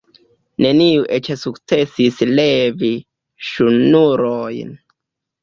Neniu 0.65 1.03
eĉ 1.17 1.29
sukcesis 1.41 2.17
levi 2.31 2.91
ŝnurojn. 3.51 4.75